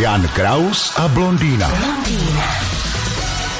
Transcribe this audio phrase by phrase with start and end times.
[0.00, 1.72] Jan Kraus a blondýna.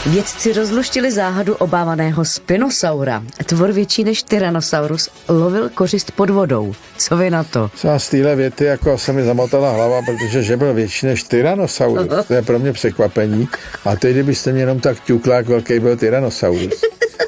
[0.06, 3.22] Vědci rozluštili záhadu obávaného spinosaura.
[3.46, 6.74] Tvor větší než Tyrannosaurus lovil kořist pod vodou.
[6.98, 7.70] Co vy na to?
[7.76, 12.26] Co z téhle věty jako se mi zamotala hlava, protože že byl větší než Tyrannosaurus.
[12.26, 13.48] To je pro mě překvapení.
[13.84, 16.80] A teď, kdybyste mě jenom tak ťukla, jak velký byl Tyrannosaurus.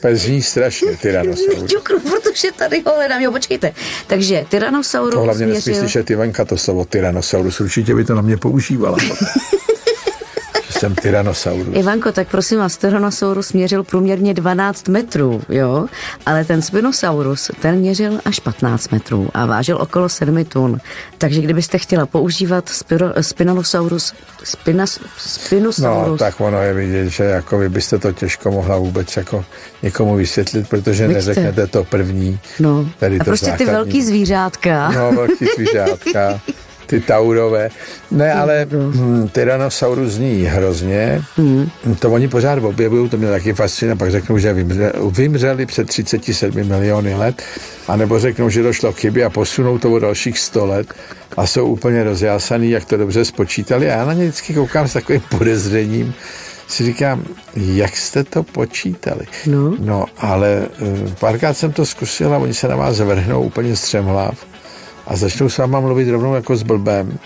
[0.03, 1.65] To zní strašně, Tyrannosaurus.
[1.71, 3.23] Ťuknu, protože tady ho hledám.
[3.23, 3.73] Jo, počkejte.
[4.07, 7.61] Takže Tyrannosaurus To hlavně nesmí slyšet Ivanka to slovo Tyrannosaurus.
[7.61, 8.99] Určitě by to na mě používala.
[10.79, 11.77] Jsem Tyrannosaurus.
[11.77, 15.87] Ivanko, tak prosím vás, Tyrannosaurus měřil průměrně 12 metrů, jo?
[16.27, 20.79] Ale ten Spinosaurus, ten měřil až 15 metrů a vážil okolo 7 tun.
[21.19, 24.13] Takže kdybyste chtěla používat Spiro, Spinosaurus,
[24.45, 29.17] Spinas, Spinosaurus, No, tak ono je vidět, že jako vy byste to těžko mohla vůbec
[29.17, 29.45] jako
[29.83, 31.15] někomu vysvětlit, protože Vidíte.
[31.27, 32.39] neřeknete to první.
[32.61, 33.73] no, Tady a to prostě ty základní.
[33.73, 34.91] velký zvířátka.
[34.91, 36.41] No, velký zvířátka,
[36.87, 37.69] ty taurové.
[38.11, 41.23] Ne, ale hm, Tyrannosaurus zní hrozně.
[41.37, 41.71] Hmm.
[41.99, 43.97] To oni pořád objevují, to mě taky fascinuje.
[43.97, 47.43] Pak řeknou, že vymře, vymřeli před 37 miliony let,
[47.89, 50.95] anebo řeknou, že došlo k chybě a posunou to o dalších 100 let
[51.37, 53.91] a jsou úplně rozjásaný, jak to dobře spočítali.
[53.91, 56.15] A já na ně vždycky koukám s takovým podezřením,
[56.69, 57.25] si říkám,
[57.57, 59.27] jak jste to počítali?
[59.47, 59.75] No.
[59.79, 64.47] no ale eh, párkrát jsem to zkusil a oni se na vás vrhnou úplně střemhlav
[65.07, 67.19] a začnou s váma mluvit rovnou jako s blbem,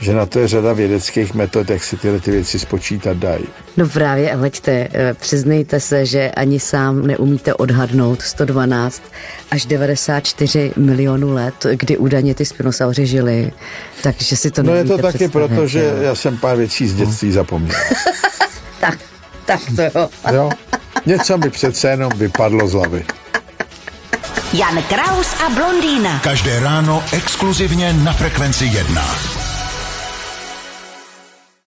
[0.00, 3.44] že na to je řada vědeckých metod, jak si tyhle ty věci spočítat dají.
[3.76, 9.02] No právě, hleďte, eh, přiznejte se, že ani sám neumíte odhadnout 112
[9.50, 13.52] až 94 milionů let, kdy údajně ty spinosauři žili,
[14.02, 16.94] takže si to No je to taky představit, proto, že já jsem pár věcí z
[16.94, 17.76] dětství zapomněl.
[18.80, 18.98] Tak,
[19.46, 20.08] tak to jo.
[20.32, 20.50] Jo?
[21.06, 23.04] Něco mi přece jenom vypadlo z hlavy.
[24.56, 26.20] Jan Kraus a blondýna.
[26.24, 29.35] Každé ráno exkluzivně na Frekvenci 1.